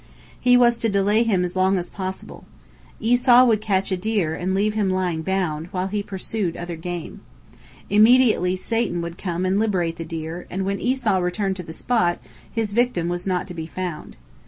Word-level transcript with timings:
He 0.39 0.57
was 0.57 0.79
to 0.79 0.89
delay 0.89 1.21
him 1.21 1.43
as 1.45 1.55
long 1.55 1.77
as 1.77 1.87
possible. 1.91 2.45
Esau 2.99 3.45
would 3.45 3.61
catch 3.61 3.91
a 3.91 3.95
deer 3.97 4.33
and 4.33 4.55
leave 4.55 4.73
him 4.73 4.89
lying 4.89 5.21
bound, 5.21 5.67
while 5.67 5.89
he 5.89 6.01
pursued 6.01 6.57
other 6.57 6.75
game. 6.75 7.21
Immediately 7.87 8.55
Satan 8.55 9.03
would 9.03 9.19
come 9.19 9.45
and 9.45 9.59
liberate 9.59 9.97
the 9.97 10.03
deer, 10.03 10.47
and 10.49 10.65
when 10.65 10.79
Esau 10.79 11.19
returned 11.19 11.57
to 11.57 11.63
the 11.63 11.71
spot, 11.71 12.17
his 12.51 12.73
victim 12.73 13.09
was 13.09 13.27
not 13.27 13.47
to 13.49 13.53
be 13.53 13.67
found. 13.67 14.17